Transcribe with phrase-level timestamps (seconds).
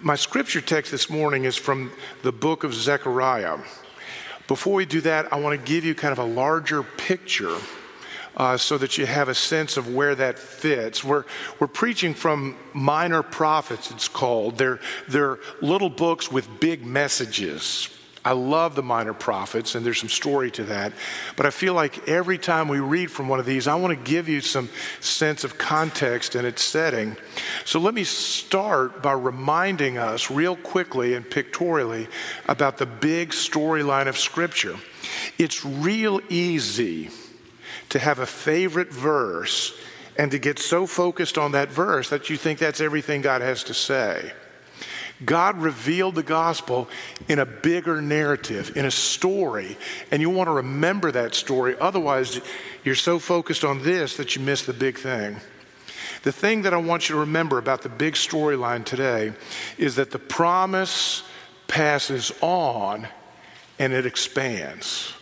[0.00, 1.90] My scripture text this morning is from
[2.22, 3.58] the book of Zechariah.
[4.46, 7.56] Before we do that, I want to give you kind of a larger picture
[8.36, 11.02] uh, so that you have a sense of where that fits.
[11.02, 11.24] We're,
[11.58, 14.56] we're preaching from minor prophets, it's called.
[14.56, 17.88] They're, they're little books with big messages.
[18.24, 20.92] I love the minor prophets, and there's some story to that.
[21.36, 24.10] But I feel like every time we read from one of these, I want to
[24.10, 24.68] give you some
[25.00, 27.16] sense of context and its setting.
[27.64, 32.08] So let me start by reminding us, real quickly and pictorially,
[32.46, 34.76] about the big storyline of Scripture.
[35.38, 37.10] It's real easy
[37.90, 39.78] to have a favorite verse
[40.18, 43.62] and to get so focused on that verse that you think that's everything God has
[43.64, 44.32] to say.
[45.24, 46.88] God revealed the gospel
[47.28, 49.76] in a bigger narrative, in a story,
[50.10, 51.76] and you want to remember that story.
[51.80, 52.40] Otherwise,
[52.84, 55.36] you're so focused on this that you miss the big thing.
[56.22, 59.32] The thing that I want you to remember about the big storyline today
[59.76, 61.22] is that the promise
[61.66, 63.08] passes on
[63.78, 65.12] and it expands.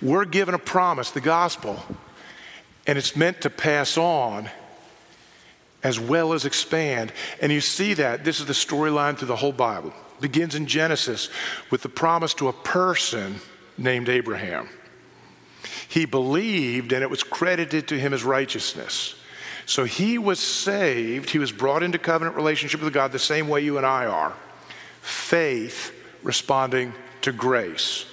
[0.00, 1.82] We're given a promise, the gospel,
[2.86, 4.48] and it's meant to pass on
[5.82, 7.12] as well as expand.
[7.40, 8.24] And you see that.
[8.24, 9.92] This is the storyline through the whole Bible.
[10.16, 11.28] It begins in Genesis
[11.70, 13.36] with the promise to a person
[13.76, 14.68] named Abraham.
[15.88, 19.14] He believed, and it was credited to him as righteousness.
[19.66, 21.30] So he was saved.
[21.30, 24.34] He was brought into covenant relationship with God the same way you and I are.
[25.02, 26.92] Faith responding
[27.22, 28.06] to grace.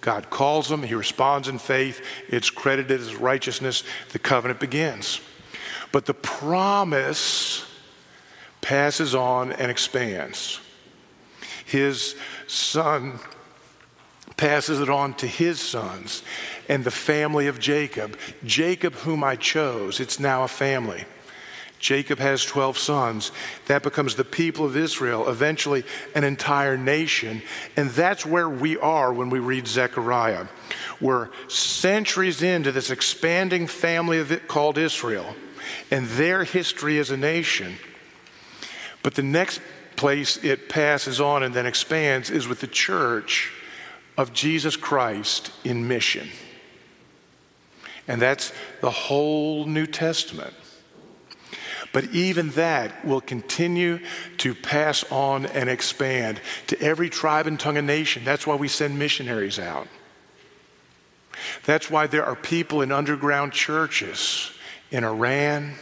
[0.00, 5.20] God calls him, he responds in faith, it's credited as righteousness, the covenant begins.
[5.96, 7.64] But the promise
[8.60, 10.60] passes on and expands.
[11.64, 12.14] His
[12.46, 13.18] son
[14.36, 16.22] passes it on to his sons
[16.68, 18.18] and the family of Jacob.
[18.44, 21.06] Jacob, whom I chose, it's now a family.
[21.78, 23.32] Jacob has 12 sons.
[23.64, 25.82] That becomes the people of Israel, eventually
[26.14, 27.40] an entire nation.
[27.74, 30.48] And that's where we are when we read Zechariah.
[31.00, 35.34] We're centuries into this expanding family of it called Israel
[35.90, 37.76] and their history as a nation.
[39.02, 39.60] But the next
[39.96, 43.52] place it passes on and then expands is with the church
[44.18, 46.28] of Jesus Christ in mission.
[48.08, 50.54] And that's the whole New Testament.
[51.92, 54.00] But even that will continue
[54.38, 58.22] to pass on and expand to every tribe and tongue and nation.
[58.24, 59.88] That's why we send missionaries out.
[61.64, 64.50] That's why there are people in underground churches
[64.90, 65.74] in Iran,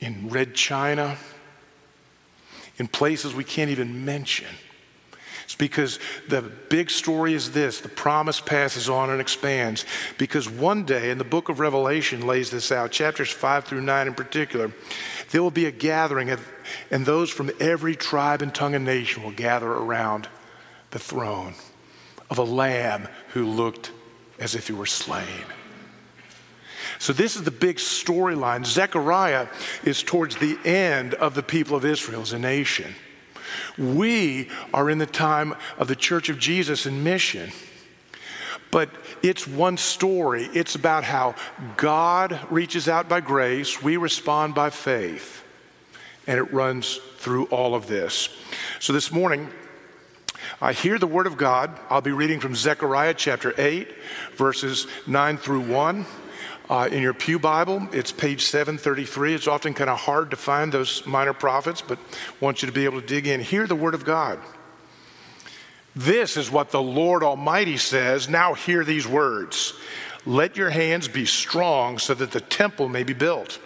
[0.00, 1.16] in Red China,
[2.78, 4.48] in places we can't even mention.
[5.44, 9.84] It's because the big story is this the promise passes on and expands.
[10.18, 14.08] Because one day, and the book of Revelation lays this out, chapters 5 through 9
[14.08, 14.72] in particular,
[15.30, 16.46] there will be a gathering, of,
[16.90, 20.28] and those from every tribe and tongue and nation will gather around
[20.90, 21.54] the throne
[22.30, 23.92] of a lamb who looked
[24.38, 25.44] as if he were slain.
[27.04, 28.64] So, this is the big storyline.
[28.64, 29.48] Zechariah
[29.84, 32.94] is towards the end of the people of Israel as a nation.
[33.76, 37.52] We are in the time of the Church of Jesus in mission.
[38.70, 38.88] But
[39.22, 40.48] it's one story.
[40.54, 41.34] It's about how
[41.76, 45.44] God reaches out by grace, we respond by faith,
[46.26, 48.30] and it runs through all of this.
[48.80, 49.50] So this morning,
[50.58, 51.78] I hear the word of God.
[51.90, 53.88] I'll be reading from Zechariah chapter 8,
[54.36, 56.06] verses 9 through 1.
[56.68, 59.34] Uh, in your Pew Bible, it's page 733.
[59.34, 62.72] It's often kind of hard to find those minor prophets, but I want you to
[62.72, 63.40] be able to dig in.
[63.40, 64.38] Hear the word of God.
[65.94, 68.30] This is what the Lord Almighty says.
[68.30, 69.74] Now hear these words
[70.24, 73.58] Let your hands be strong so that the temple may be built.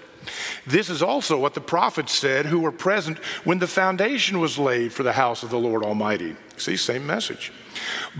[0.66, 4.92] This is also what the prophets said who were present when the foundation was laid
[4.92, 6.34] for the house of the Lord Almighty.
[6.56, 7.52] See, same message.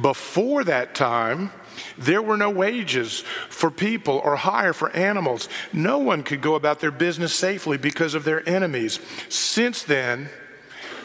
[0.01, 1.51] Before that time,
[1.99, 5.49] there were no wages for people or hire for animals.
[5.73, 9.01] No one could go about their business safely because of their enemies.
[9.29, 10.31] Since then,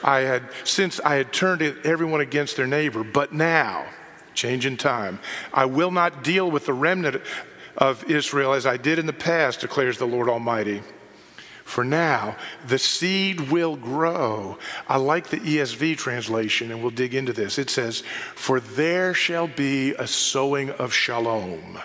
[0.04, 3.86] I had since I had turned everyone against their neighbor, but now,
[4.34, 5.20] change in time,
[5.54, 7.22] I will not deal with the remnant
[7.78, 10.84] of Israel as I did in the past, declares the Lord Almighty.
[11.64, 12.36] For now,
[12.68, 14.58] the seed will grow.
[14.88, 17.58] I like the ESV translation, and we'll dig into this.
[17.58, 18.02] It says,
[18.36, 21.80] For there shall be a sowing of shalom.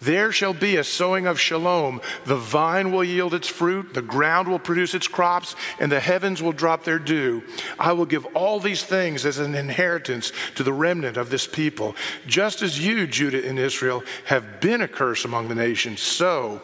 [0.00, 2.00] There shall be a sowing of shalom.
[2.24, 6.40] The vine will yield its fruit, the ground will produce its crops, and the heavens
[6.40, 7.42] will drop their dew.
[7.78, 11.96] I will give all these things as an inheritance to the remnant of this people.
[12.26, 16.62] Just as you, Judah and Israel, have been a curse among the nations, so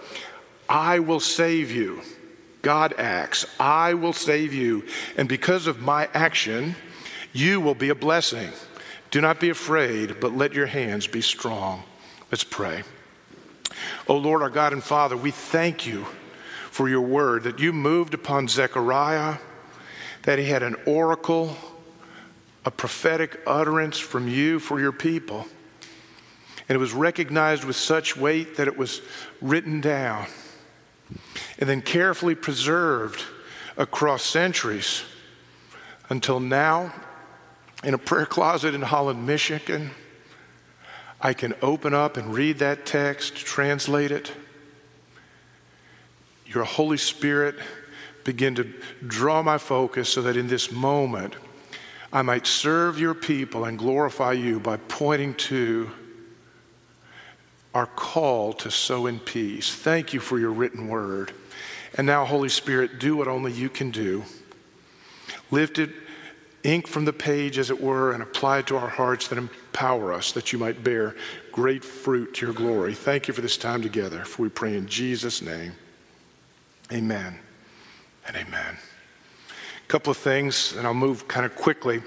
[0.68, 2.02] I will save you.
[2.64, 3.44] God acts.
[3.60, 4.84] I will save you,
[5.16, 6.74] and because of my action,
[7.32, 8.50] you will be a blessing.
[9.10, 11.84] Do not be afraid, but let your hands be strong.
[12.32, 12.82] Let's pray.
[14.08, 16.06] Oh Lord, our God and Father, we thank you
[16.70, 19.36] for your word that you moved upon Zechariah,
[20.22, 21.56] that he had an oracle,
[22.64, 25.46] a prophetic utterance from you for your people.
[26.66, 29.02] And it was recognized with such weight that it was
[29.42, 30.26] written down
[31.58, 33.22] and then carefully preserved
[33.76, 35.04] across centuries
[36.08, 36.92] until now,
[37.82, 39.90] in a prayer closet in Holland, Michigan,
[41.20, 44.32] I can open up and read that text, translate it.
[46.46, 47.56] Your Holy Spirit
[48.24, 48.72] begin to
[49.06, 51.34] draw my focus so that in this moment
[52.12, 55.90] I might serve your people and glorify you by pointing to
[57.74, 59.74] our call to sow in peace.
[59.74, 61.32] Thank you for your written word.
[61.96, 64.24] And now, Holy Spirit, do what only you can do.
[65.50, 65.90] Lift it,
[66.62, 70.12] ink from the page, as it were, and apply it to our hearts that empower
[70.12, 71.14] us that you might bear
[71.52, 72.94] great fruit to your glory.
[72.94, 75.72] Thank you for this time together, for we pray in Jesus' name.
[76.92, 77.38] Amen
[78.26, 78.76] and amen.
[79.84, 82.02] A couple of things, and I'll move kind of quickly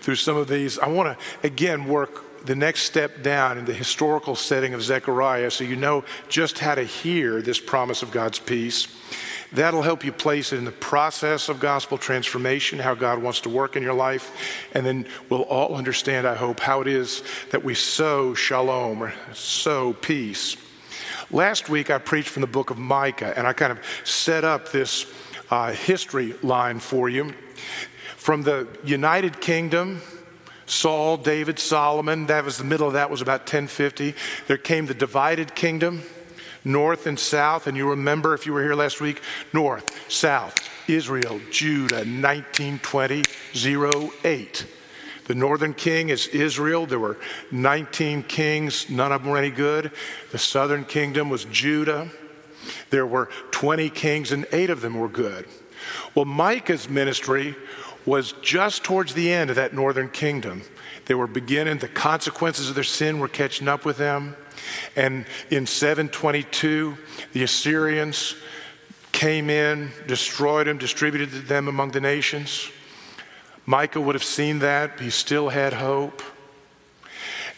[0.00, 0.78] through some of these.
[0.78, 5.50] I want to, again, work the next step down in the historical setting of Zechariah
[5.50, 8.88] so you know just how to hear this promise of God's peace.
[9.52, 13.50] That'll help you place it in the process of gospel transformation, how God wants to
[13.50, 14.34] work in your life.
[14.72, 19.12] And then we'll all understand, I hope, how it is that we sow shalom or
[19.34, 20.56] sow peace.
[21.30, 24.72] Last week, I preached from the book of Micah, and I kind of set up
[24.72, 25.06] this
[25.50, 27.34] uh, history line for you.
[28.16, 30.00] From the United Kingdom,
[30.72, 34.14] Saul, David, Solomon, that was the middle of that was about 1050.
[34.46, 36.02] There came the divided kingdom,
[36.64, 37.66] north and south.
[37.66, 39.20] And you remember, if you were here last week,
[39.52, 40.56] north, south,
[40.88, 43.22] Israel, Judah, 1920,
[44.24, 44.66] 08.
[45.26, 46.86] The northern king is Israel.
[46.86, 47.18] There were
[47.50, 49.92] 19 kings, none of them were any good.
[50.30, 52.08] The southern kingdom was Judah.
[52.88, 55.46] There were 20 kings, and eight of them were good.
[56.14, 57.56] Well, Micah's ministry
[58.04, 60.62] was just towards the end of that northern kingdom.
[61.06, 64.36] They were beginning, the consequences of their sin were catching up with them.
[64.96, 66.96] And in 722,
[67.32, 68.34] the Assyrians
[69.10, 72.68] came in, destroyed them, distributed them among the nations.
[73.66, 74.98] Micah would have seen that.
[74.98, 76.22] He still had hope.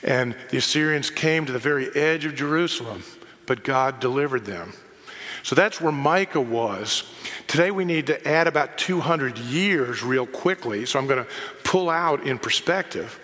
[0.03, 3.03] And the Assyrians came to the very edge of Jerusalem,
[3.47, 4.73] but God delivered them.
[5.43, 7.05] So that's where Micah was.
[7.55, 10.85] Today we need to add about 200 years real quickly.
[10.87, 11.31] So I'm going to
[11.63, 13.21] pull out in perspective.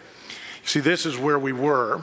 [0.65, 2.03] See, this is where we were.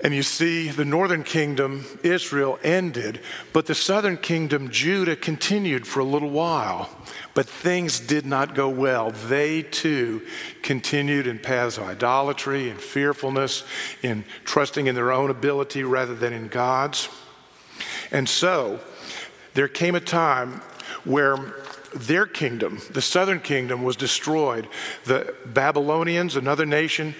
[0.00, 3.20] And you see, the northern kingdom, Israel, ended,
[3.52, 6.90] but the southern kingdom, Judah, continued for a little while.
[7.34, 9.12] But things did not go well.
[9.12, 10.22] They too
[10.60, 13.62] continued in paths of idolatry and fearfulness,
[14.02, 17.08] in trusting in their own ability rather than in God's.
[18.10, 18.80] And so,
[19.56, 20.60] there came a time
[21.04, 21.36] where
[21.94, 24.68] their kingdom, the southern kingdom, was destroyed.
[25.04, 27.14] The Babylonians, another nation,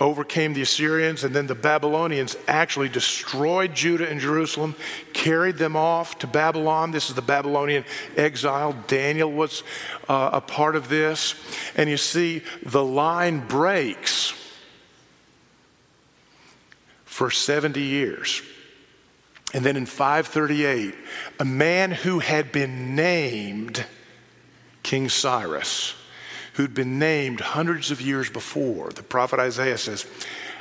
[0.00, 4.74] overcame the Assyrians, and then the Babylonians actually destroyed Judah and Jerusalem,
[5.12, 6.90] carried them off to Babylon.
[6.90, 7.84] This is the Babylonian
[8.16, 8.74] exile.
[8.88, 9.62] Daniel was
[10.08, 11.36] uh, a part of this.
[11.76, 14.34] And you see, the line breaks
[17.04, 18.42] for 70 years.
[19.54, 20.94] And then in 538,
[21.40, 23.84] a man who had been named
[24.82, 25.94] King Cyrus,
[26.54, 30.06] who'd been named hundreds of years before, the prophet Isaiah says,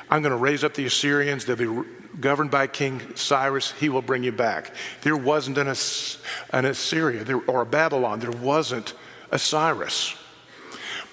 [0.09, 1.45] I'm going to raise up the Assyrians.
[1.45, 1.89] They'll be
[2.19, 3.71] governed by King Cyrus.
[3.71, 4.73] He will bring you back.
[5.01, 8.19] There wasn't an, Assyria or a Babylon.
[8.21, 8.93] There wasn't
[9.31, 10.15] a Cyrus.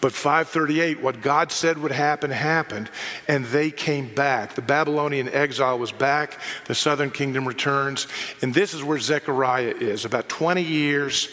[0.04, 2.90] But 538, what God said would happen, happened,
[3.26, 4.54] and they came back.
[4.54, 8.06] The Babylonian exile was back, the southern kingdom returns,
[8.42, 11.30] and this is where Zechariah is, about 20 years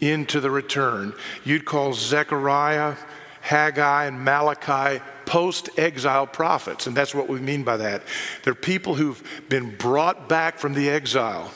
[0.00, 1.12] into the return.
[1.44, 2.94] You'd call Zechariah,
[3.40, 8.04] Haggai, and Malachi post exile prophets, and that's what we mean by that.
[8.44, 11.50] They're people who've been brought back from the exile,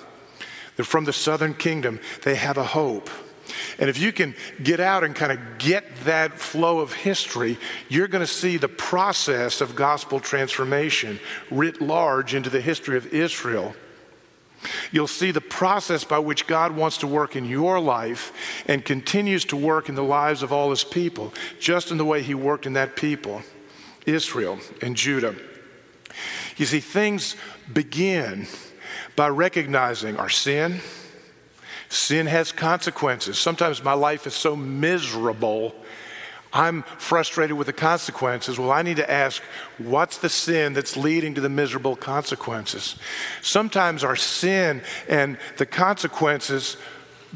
[0.74, 3.08] they're from the southern kingdom, they have a hope.
[3.78, 8.08] And if you can get out and kind of get that flow of history, you're
[8.08, 13.74] going to see the process of gospel transformation writ large into the history of Israel.
[14.90, 18.32] You'll see the process by which God wants to work in your life
[18.66, 22.22] and continues to work in the lives of all his people, just in the way
[22.22, 23.42] he worked in that people,
[24.06, 25.36] Israel and Judah.
[26.56, 27.36] You see, things
[27.72, 28.48] begin
[29.14, 30.80] by recognizing our sin
[31.88, 33.38] Sin has consequences.
[33.38, 35.74] Sometimes my life is so miserable,
[36.52, 38.58] I'm frustrated with the consequences.
[38.58, 39.42] Well, I need to ask,
[39.76, 42.96] what's the sin that's leading to the miserable consequences?
[43.42, 46.78] Sometimes our sin and the consequences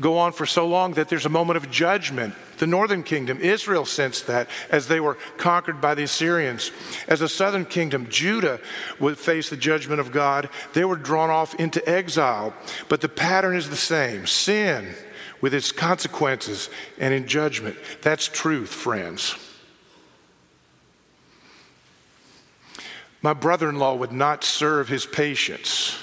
[0.00, 2.34] go on for so long that there's a moment of judgment.
[2.62, 6.70] The northern kingdom, Israel, sensed that as they were conquered by the Assyrians.
[7.08, 8.60] As a southern kingdom, Judah
[9.00, 10.48] would face the judgment of God.
[10.72, 12.54] They were drawn off into exile.
[12.88, 14.94] But the pattern is the same sin
[15.40, 17.76] with its consequences and in judgment.
[18.00, 19.34] That's truth, friends.
[23.22, 25.96] My brother in law would not serve his patients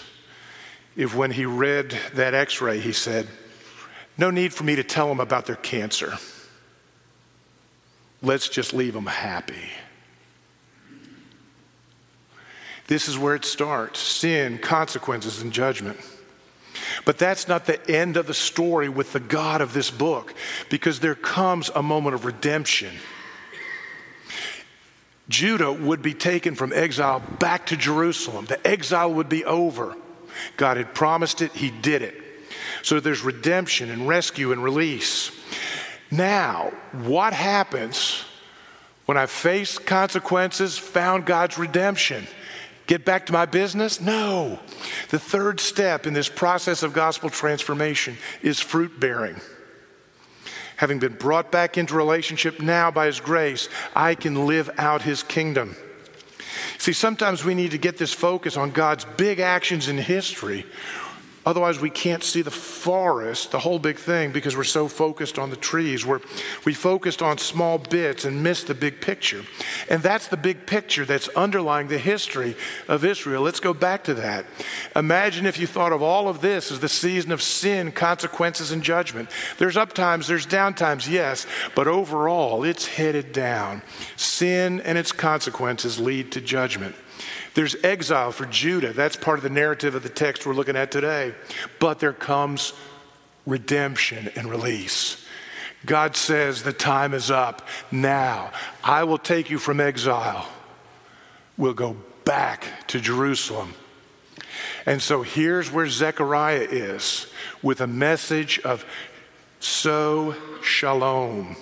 [0.98, 3.30] if, when he read that x ray, he said,
[4.18, 6.18] no need for me to tell them about their cancer.
[8.22, 9.70] Let's just leave them happy.
[12.88, 16.00] This is where it starts sin, consequences, and judgment.
[17.06, 20.34] But that's not the end of the story with the God of this book,
[20.70, 22.96] because there comes a moment of redemption.
[25.30, 28.46] Judah would be taken from exile back to Jerusalem.
[28.46, 29.96] The exile would be over.
[30.58, 32.16] God had promised it, He did it.
[32.82, 35.32] So there's redemption and rescue and release.
[36.12, 38.24] Now, what happens
[39.06, 42.28] when I face consequences, found God's redemption?
[42.88, 44.02] Get back to my business?
[44.02, 44.60] No.
[45.10, 49.36] The third step in this process of gospel transformation is fruit bearing.
[50.78, 55.22] Having been brought back into relationship now by His grace, I can live out His
[55.22, 55.76] kingdom.
[56.80, 60.66] See, sometimes we need to get this focus on God's big actions in history
[61.50, 65.50] Otherwise, we can't see the forest, the whole big thing, because we're so focused on
[65.50, 66.06] the trees.
[66.06, 66.20] We're,
[66.64, 69.42] we focused on small bits and missed the big picture.
[69.90, 72.56] And that's the big picture that's underlying the history
[72.88, 73.42] of Israel.
[73.42, 74.46] Let's go back to that.
[74.96, 78.84] Imagine if you thought of all of this as the season of sin, consequences, and
[78.84, 79.28] judgment.
[79.58, 83.82] There's up times, there's down times, yes, but overall, it's headed down.
[84.18, 86.94] Sin and its consequences lead to judgment.
[87.54, 88.94] There's exile for Judah.
[88.94, 91.34] That's part of the narrative of the text we're looking at today.
[91.80, 92.74] But there comes
[93.46, 95.26] redemption and release.
[95.86, 97.68] God says, The time is up.
[97.92, 98.52] Now,
[98.84, 100.48] I will take you from exile.
[101.58, 103.74] We'll go back to Jerusalem.
[104.86, 107.28] And so here's where Zechariah is
[107.62, 108.86] with a message of
[109.60, 111.56] sow shalom,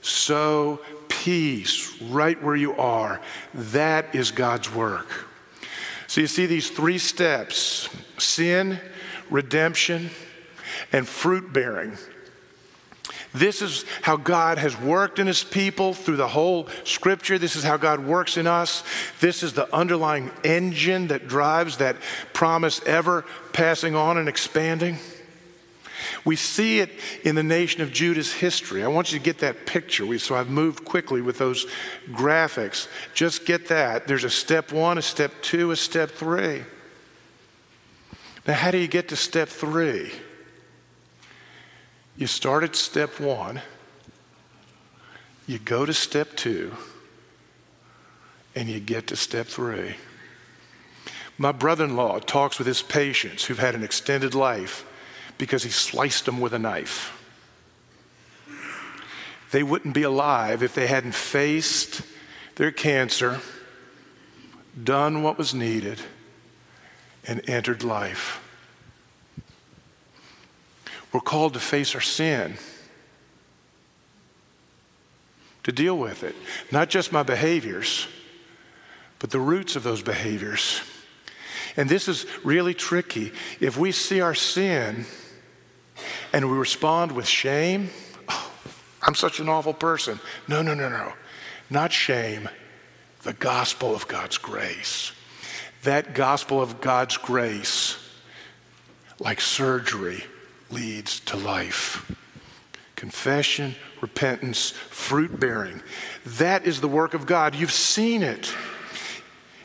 [0.00, 0.80] sow
[1.22, 3.20] peace right where you are.
[3.54, 5.06] That is God's work.
[6.08, 7.88] So you see these three steps
[8.18, 8.80] sin,
[9.30, 10.10] redemption,
[10.92, 11.96] and fruit bearing.
[13.32, 17.38] This is how God has worked in his people through the whole scripture.
[17.38, 18.82] This is how God works in us.
[19.20, 21.96] This is the underlying engine that drives that
[22.32, 24.98] promise ever passing on and expanding.
[26.24, 26.90] We see it
[27.24, 28.84] in the nation of Judah's history.
[28.84, 30.06] I want you to get that picture.
[30.06, 31.66] We, so I've moved quickly with those
[32.10, 32.86] graphics.
[33.12, 34.06] Just get that.
[34.06, 36.62] There's a step one, a step two, a step three.
[38.46, 40.12] Now, how do you get to step three?
[42.16, 43.60] You start at step one,
[45.46, 46.72] you go to step two,
[48.54, 49.96] and you get to step three.
[51.38, 54.84] My brother in law talks with his patients who've had an extended life
[55.38, 57.18] because he sliced them with a knife.
[59.50, 62.02] They wouldn't be alive if they hadn't faced
[62.56, 63.40] their cancer,
[64.82, 66.00] done what was needed,
[67.26, 68.40] and entered life.
[71.12, 72.56] We're called to face our sin,
[75.64, 76.34] to deal with it.
[76.70, 78.08] Not just my behaviors,
[79.18, 80.80] but the roots of those behaviors.
[81.76, 83.32] And this is really tricky.
[83.60, 85.06] If we see our sin,
[86.32, 87.90] and we respond with shame,
[88.28, 88.52] oh,
[89.02, 90.20] I'm such an awful person.
[90.48, 91.12] No, no, no, no.
[91.70, 92.48] Not shame,
[93.22, 95.12] the gospel of God's grace.
[95.84, 97.96] That gospel of God's grace,
[99.18, 100.24] like surgery,
[100.70, 102.10] leads to life.
[102.94, 105.82] Confession, repentance, fruit bearing.
[106.24, 107.54] That is the work of God.
[107.54, 108.54] You've seen it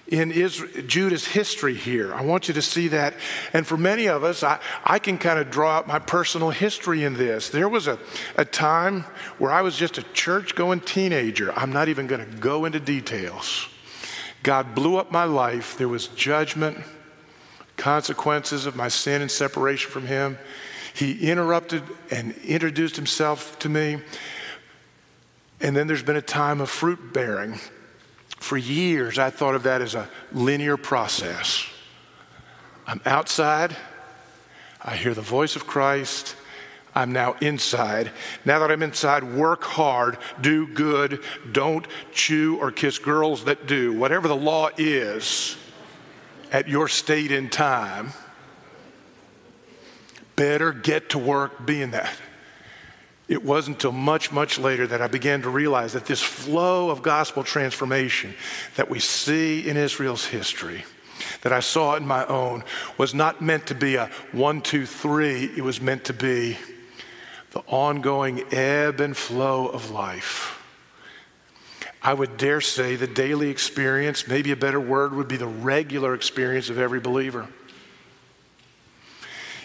[0.07, 2.13] in Israel, Judah's history here.
[2.13, 3.13] I want you to see that.
[3.53, 7.03] And for many of us, I, I can kind of draw out my personal history
[7.03, 7.49] in this.
[7.49, 7.99] There was a,
[8.35, 9.01] a time
[9.37, 11.51] where I was just a church going teenager.
[11.57, 13.67] I'm not even going to go into details.
[14.43, 15.77] God blew up my life.
[15.77, 16.77] There was judgment,
[17.75, 20.37] consequences of my sin and separation from Him.
[20.93, 23.99] He interrupted and introduced Himself to me.
[25.59, 27.59] And then there's been a time of fruit bearing
[28.37, 31.65] for years, I thought of that as a linear process.
[32.85, 33.75] I'm outside,
[34.81, 36.35] I hear the voice of Christ,
[36.95, 38.11] I'm now inside.
[38.43, 43.93] Now that I'm inside, work hard, do good, don't chew or kiss girls that do.
[43.93, 45.57] Whatever the law is
[46.51, 48.13] at your state in time,
[50.35, 52.17] better get to work being that.
[53.27, 57.01] It wasn't until much, much later that I began to realize that this flow of
[57.01, 58.33] gospel transformation
[58.75, 60.85] that we see in Israel's history,
[61.41, 62.63] that I saw in my own,
[62.97, 65.45] was not meant to be a one, two, three.
[65.57, 66.57] It was meant to be
[67.51, 70.53] the ongoing ebb and flow of life.
[72.01, 76.13] I would dare say the daily experience, maybe a better word would be the regular
[76.13, 77.47] experience of every believer.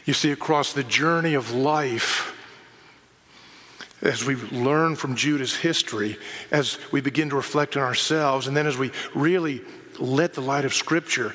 [0.05, 2.37] You see, across the journey of life,
[4.03, 6.19] as we learn from Judah's history,
[6.51, 9.63] as we begin to reflect on ourselves, and then as we really
[9.99, 11.35] let the light of Scripture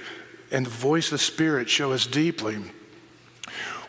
[0.51, 2.57] and the voice of the Spirit show us deeply,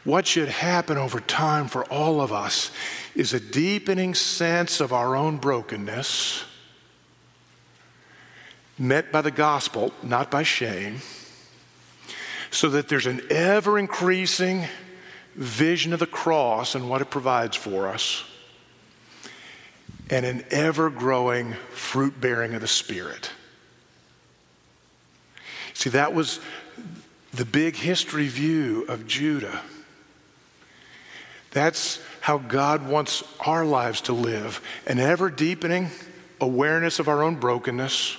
[0.04, 2.70] what should happen over time for all of us
[3.16, 6.44] is a deepening sense of our own brokenness,
[8.78, 10.98] met by the gospel, not by shame,
[12.52, 14.64] so that there's an ever increasing
[15.34, 18.24] vision of the cross and what it provides for us
[20.10, 23.30] and an ever growing fruit bearing of the Spirit.
[25.74, 26.40] See, that was
[27.32, 29.62] the big history view of Judah.
[31.50, 35.90] That's how God wants our lives to live an ever deepening
[36.40, 38.16] awareness of our own brokenness,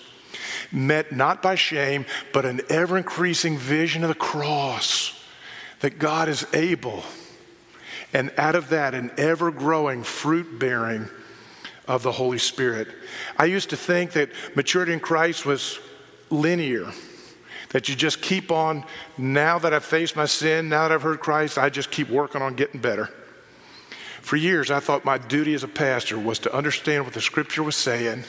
[0.72, 5.16] met not by shame, but an ever increasing vision of the cross
[5.80, 7.04] that God is able.
[8.14, 11.08] And out of that, an ever growing fruit bearing
[11.90, 12.88] of the Holy Spirit.
[13.36, 15.80] I used to think that maturity in Christ was
[16.30, 16.92] linear,
[17.70, 18.86] that you just keep on,
[19.18, 22.44] now that I've faced my sin, now that I've heard Christ, I just keep working
[22.44, 23.10] on getting better.
[24.22, 27.64] For years, I thought my duty as a pastor was to understand what the scripture
[27.64, 28.24] was saying,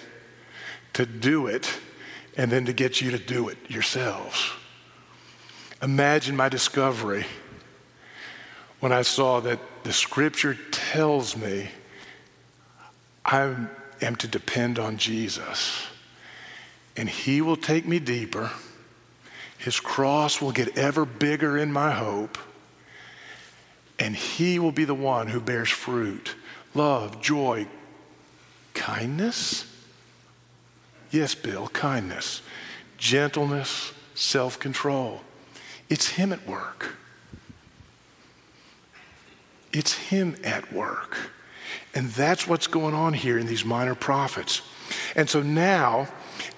[0.94, 1.70] to do it,
[2.38, 4.52] and then to get you to do it yourselves.
[5.82, 7.26] Imagine my discovery
[8.80, 11.68] when I saw that the scripture tells me
[13.24, 13.54] I
[14.00, 15.86] am to depend on Jesus.
[16.96, 18.50] And He will take me deeper.
[19.58, 22.38] His cross will get ever bigger in my hope.
[23.98, 26.34] And He will be the one who bears fruit
[26.74, 27.66] love, joy,
[28.74, 29.66] kindness.
[31.10, 32.42] Yes, Bill, kindness,
[32.96, 35.20] gentleness, self control.
[35.88, 36.94] It's Him at work.
[39.72, 41.16] It's Him at work.
[41.94, 44.62] And that's what's going on here in these minor prophets.
[45.14, 46.08] And so now,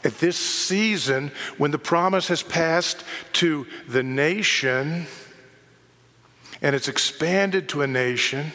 [0.04, 5.06] at this season, when the promise has passed to the nation
[6.60, 8.52] and it's expanded to a nation,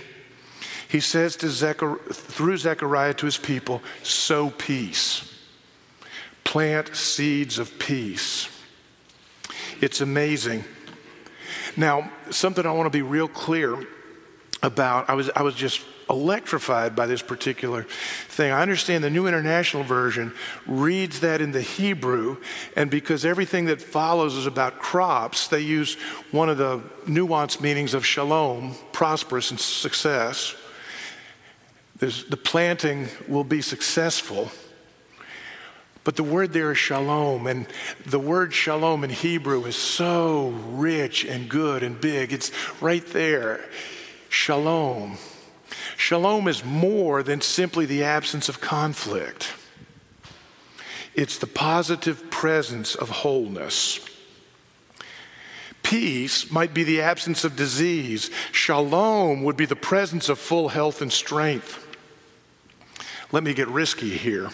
[0.88, 5.34] he says to Zechariah, through Zechariah to his people, sow peace,
[6.44, 8.48] plant seeds of peace.
[9.82, 10.64] It's amazing.
[11.76, 13.86] Now, something I want to be real clear
[14.64, 18.52] about, I was, I was just electrified by this particular thing.
[18.52, 20.34] I understand the New International Version
[20.66, 22.38] reads that in the Hebrew,
[22.76, 25.96] and because everything that follows is about crops, they use
[26.32, 30.56] one of the nuanced meanings of shalom, prosperous and success.
[31.98, 34.50] There's, the planting will be successful.
[36.04, 37.68] But the word there is shalom, and
[38.06, 42.32] the word shalom in Hebrew is so rich and good and big.
[42.32, 43.60] It's right there.
[44.30, 45.18] Shalom.
[45.96, 49.54] Shalom is more than simply the absence of conflict,
[51.16, 54.00] it's the positive presence of wholeness.
[55.82, 58.30] Peace might be the absence of disease.
[58.52, 61.88] Shalom would be the presence of full health and strength.
[63.32, 64.50] Let me get risky here.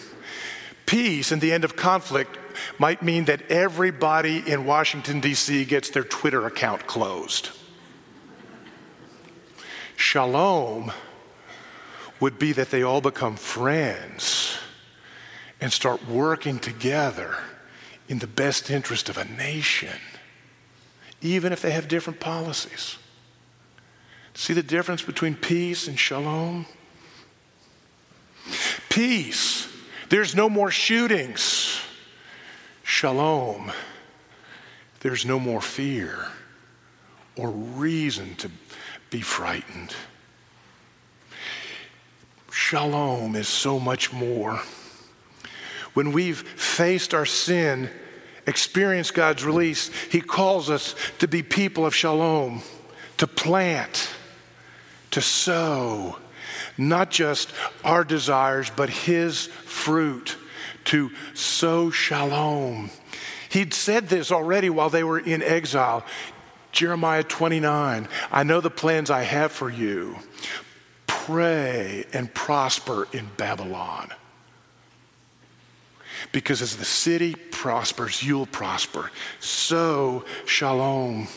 [0.86, 2.38] Peace and the end of conflict
[2.78, 5.64] might mean that everybody in Washington, D.C.
[5.64, 7.50] gets their Twitter account closed.
[10.14, 10.92] Shalom
[12.20, 14.56] would be that they all become friends
[15.60, 17.34] and start working together
[18.08, 19.98] in the best interest of a nation,
[21.20, 22.96] even if they have different policies.
[24.34, 26.66] See the difference between peace and shalom?
[28.88, 29.66] Peace,
[30.10, 31.80] there's no more shootings.
[32.84, 33.72] Shalom,
[35.00, 36.28] there's no more fear
[37.34, 38.48] or reason to
[39.14, 39.94] be frightened.
[42.50, 44.60] Shalom is so much more.
[45.92, 47.90] When we've faced our sin,
[48.44, 52.62] experienced God's release, He calls us to be people of shalom,
[53.18, 54.10] to plant,
[55.12, 56.16] to sow
[56.76, 57.52] not just
[57.84, 60.36] our desires, but his fruit,
[60.86, 62.90] to sow shalom.
[63.48, 66.04] He'd said this already while they were in exile.
[66.74, 70.16] Jeremiah 29 I know the plans I have for you.
[71.06, 74.10] Pray and prosper in Babylon.
[76.32, 79.10] Because as the city prospers, you'll prosper.
[79.40, 81.28] So, shalom.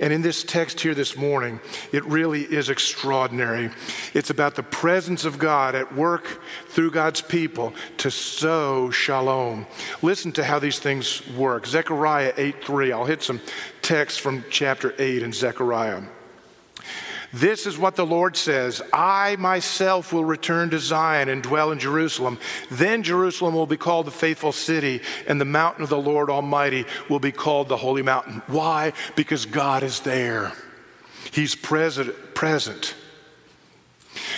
[0.00, 1.60] And in this text here this morning,
[1.92, 3.70] it really is extraordinary.
[4.12, 9.66] It's about the presence of God at work through God's people to sow shalom.
[10.02, 11.66] Listen to how these things work.
[11.66, 12.92] Zechariah 8 3.
[12.92, 13.40] I'll hit some
[13.84, 16.02] text from chapter 8 in Zechariah.
[17.34, 21.78] This is what the Lord says I myself will return to Zion and dwell in
[21.78, 22.38] Jerusalem.
[22.70, 26.86] Then Jerusalem will be called the faithful city, and the mountain of the Lord Almighty
[27.10, 28.40] will be called the holy mountain.
[28.46, 28.94] Why?
[29.16, 30.52] Because God is there,
[31.30, 32.34] He's present.
[32.34, 32.94] present.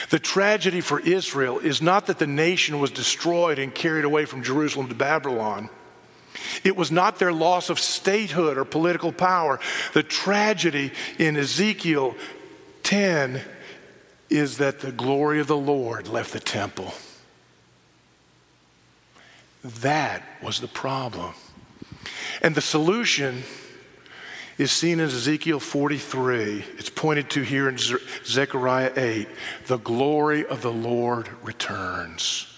[0.09, 4.42] The tragedy for Israel is not that the nation was destroyed and carried away from
[4.42, 5.68] Jerusalem to Babylon.
[6.64, 9.61] It was not their loss of statehood or political power.
[9.92, 12.14] The tragedy in Ezekiel
[12.83, 13.40] 10
[14.29, 16.92] is that the glory of the Lord left the temple.
[19.64, 21.35] That was the problem.
[22.42, 23.42] And the solution
[24.59, 26.64] is seen in Ezekiel 43.
[26.79, 27.79] It's pointed to here in
[28.25, 29.29] Zechariah 8.
[29.66, 32.55] The glory of the Lord returns.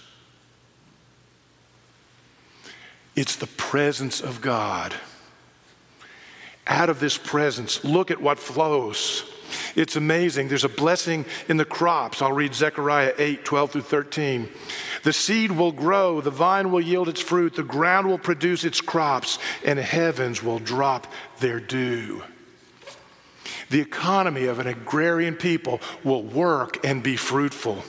[3.19, 4.95] It's the presence of God.
[6.65, 9.29] Out of this presence, look at what flows.
[9.75, 10.47] It's amazing.
[10.47, 12.21] There's a blessing in the crops.
[12.21, 14.47] I'll read Zechariah 8, 12 through 13.
[15.03, 18.79] The seed will grow, the vine will yield its fruit, the ground will produce its
[18.79, 21.05] crops, and heavens will drop
[21.41, 22.23] their dew.
[23.69, 27.83] The economy of an agrarian people will work and be fruitful.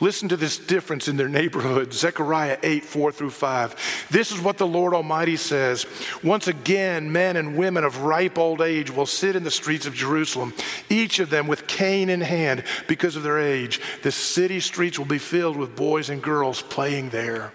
[0.00, 1.92] Listen to this difference in their neighborhood.
[1.92, 4.06] Zechariah 8, 4 through 5.
[4.10, 5.86] This is what the Lord Almighty says.
[6.22, 9.94] Once again, men and women of ripe old age will sit in the streets of
[9.94, 10.54] Jerusalem,
[10.88, 13.80] each of them with cane in hand because of their age.
[14.02, 17.52] The city streets will be filled with boys and girls playing there.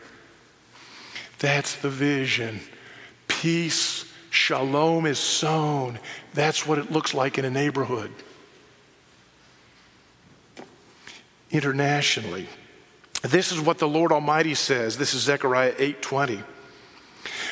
[1.40, 2.60] That's the vision.
[3.28, 6.00] Peace, shalom is sown.
[6.34, 8.12] That's what it looks like in a neighborhood.
[11.52, 12.48] Internationally.
[13.22, 14.98] This is what the Lord Almighty says.
[14.98, 16.44] This is Zechariah 8:20.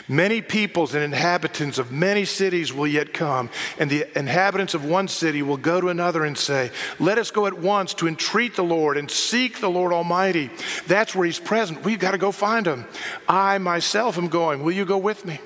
[0.08, 5.10] Many peoples and inhabitants of many cities will yet come, and the inhabitants of one
[5.10, 8.64] city will go to another and say, Let us go at once to entreat the
[8.64, 10.50] Lord and seek the Lord Almighty.
[10.88, 11.84] That's where He's present.
[11.84, 12.86] We've got to go find Him.
[13.28, 14.64] I myself am going.
[14.64, 15.40] Will you go with me?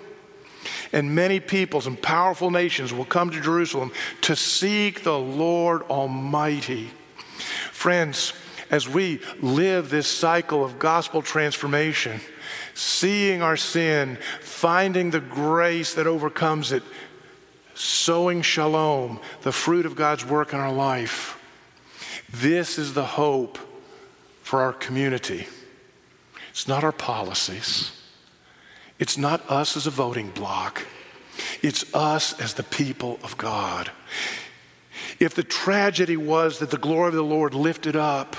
[0.94, 6.92] And many peoples and powerful nations will come to Jerusalem to seek the Lord Almighty.
[7.72, 8.34] Friends,
[8.72, 12.22] as we live this cycle of gospel transformation,
[12.74, 16.82] seeing our sin, finding the grace that overcomes it,
[17.76, 21.38] sowing shalom, the fruit of God's work in our life.
[22.32, 23.60] This is the hope
[24.42, 25.48] for our community.
[26.50, 27.92] It's not our policies.
[29.00, 30.86] It's not us as a voting bloc.
[31.62, 33.92] It's us as the people of God.
[35.20, 38.36] If the tragedy was that the glory of the Lord lifted up,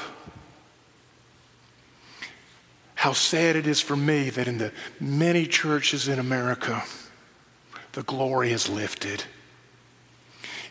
[3.02, 6.84] how sad it is for me that in the many churches in America,
[7.94, 9.24] the glory is lifted.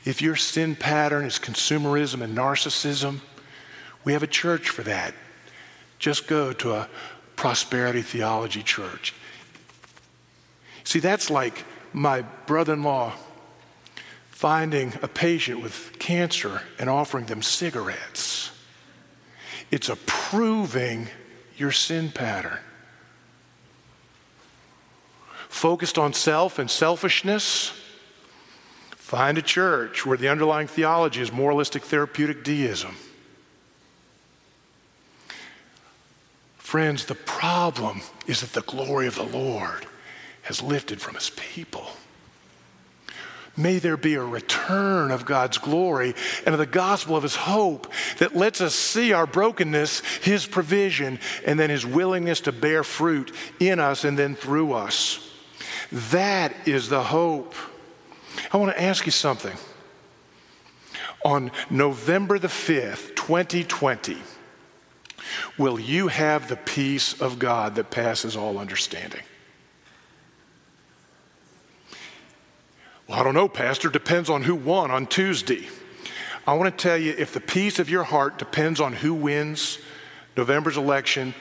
[0.05, 3.19] If your sin pattern is consumerism and narcissism,
[4.05, 5.13] we have a church for that.
[5.99, 6.87] Just go to a
[7.35, 9.13] prosperity theology church.
[10.85, 13.11] See, that's like my brother in law
[14.29, 18.51] finding a patient with cancer and offering them cigarettes.
[19.69, 21.09] It's approving
[21.61, 22.57] your sin pattern.
[25.47, 27.71] Focused on self and selfishness,
[28.95, 32.95] find a church where the underlying theology is moralistic therapeutic deism.
[36.57, 39.85] Friends, the problem is that the glory of the Lord
[40.43, 41.87] has lifted from his people.
[43.57, 47.91] May there be a return of God's glory and of the gospel of his hope
[48.19, 53.33] that lets us see our brokenness, his provision, and then his willingness to bear fruit
[53.59, 55.29] in us and then through us.
[55.91, 57.53] That is the hope.
[58.53, 59.57] I want to ask you something.
[61.25, 64.17] On November the 5th, 2020,
[65.57, 69.21] will you have the peace of God that passes all understanding?
[73.11, 73.89] Well, I don't know, Pastor.
[73.89, 75.67] Depends on who won on Tuesday.
[76.47, 79.79] I want to tell you if the peace of your heart depends on who wins
[80.37, 81.33] November's election,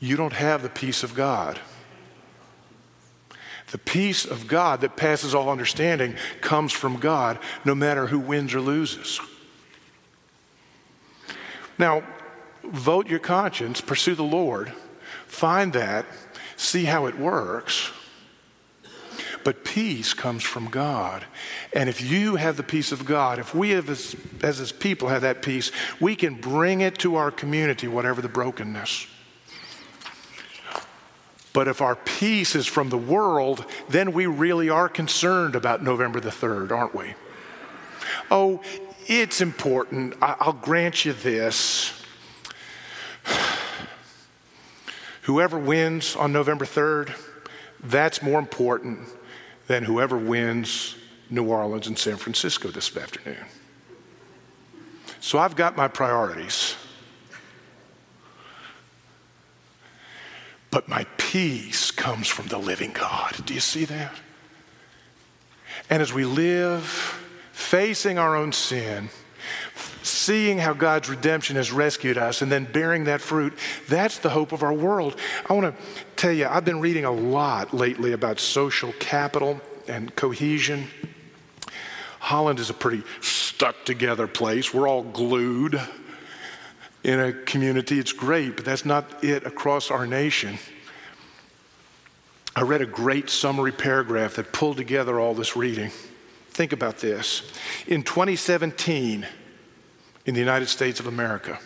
[0.00, 1.60] you don't have the peace of God.
[3.72, 8.54] The peace of God that passes all understanding comes from God, no matter who wins
[8.54, 9.20] or loses.
[11.76, 12.04] Now,
[12.64, 14.72] vote your conscience, pursue the Lord,
[15.26, 16.06] find that,
[16.56, 17.92] see how it works.
[19.44, 21.24] But peace comes from God.
[21.72, 25.22] And if you have the peace of God, if we as, as his people have
[25.22, 29.06] that peace, we can bring it to our community, whatever the brokenness.
[31.52, 36.18] But if our peace is from the world, then we really are concerned about November
[36.20, 37.14] the 3rd, aren't we?
[38.30, 38.62] Oh,
[39.06, 40.14] it's important.
[40.22, 41.92] I'll grant you this.
[45.22, 47.12] Whoever wins on November 3rd,
[47.82, 49.08] that's more important
[49.66, 50.96] than whoever wins
[51.30, 53.44] New Orleans and San Francisco this afternoon.
[55.20, 56.76] So I've got my priorities.
[60.70, 63.36] But my peace comes from the living God.
[63.44, 64.14] Do you see that?
[65.88, 66.82] And as we live
[67.52, 69.10] facing our own sin,
[70.02, 73.56] seeing how God's redemption has rescued us, and then bearing that fruit,
[73.88, 75.16] that's the hope of our world.
[75.48, 75.82] I want to
[76.16, 80.86] tell you, I've been reading a lot lately about social capital and cohesion.
[82.18, 84.72] Holland is a pretty stuck together place.
[84.72, 85.80] We're all glued
[87.04, 87.98] in a community.
[87.98, 90.58] It's great, but that's not it across our nation.
[92.54, 95.90] I read a great summary paragraph that pulled together all this reading.
[96.50, 97.50] Think about this.
[97.86, 99.26] In 2017,
[100.26, 101.58] in the United States of America,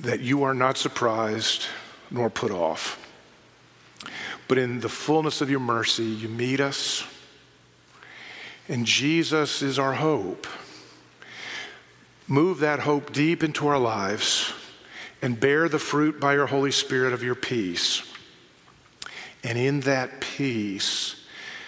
[0.00, 1.66] that you are not surprised
[2.10, 3.02] nor put off.
[4.48, 7.04] But in the fullness of your mercy, you meet us,
[8.68, 10.46] and Jesus is our hope.
[12.28, 14.52] Move that hope deep into our lives
[15.22, 18.02] and bear the fruit by your Holy Spirit of your peace.
[19.44, 21.24] And in that peace,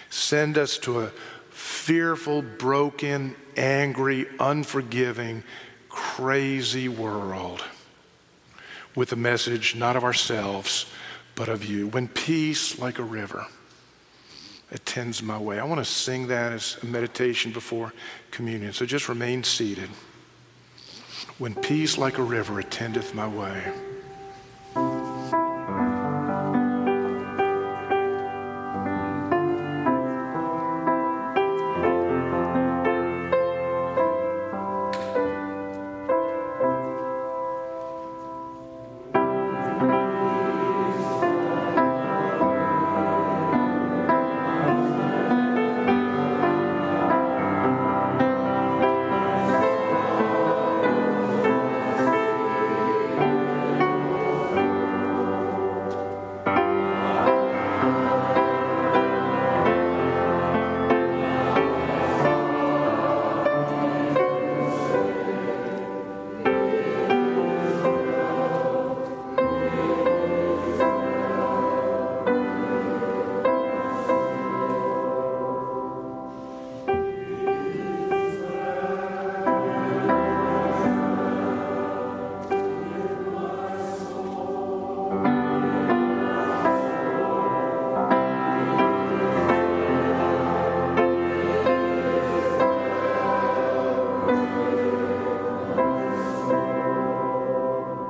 [0.09, 1.11] send us to a
[1.49, 5.43] fearful, broken, angry, unforgiving,
[5.87, 7.63] crazy world
[8.95, 10.85] with a message not of ourselves,
[11.35, 11.87] but of you.
[11.87, 13.45] When peace, like a river,
[14.71, 15.59] attends my way.
[15.59, 17.93] I want to sing that as a meditation before
[18.31, 18.73] communion.
[18.73, 19.89] So just remain seated.
[21.37, 23.73] When peace, like a river, attendeth my way.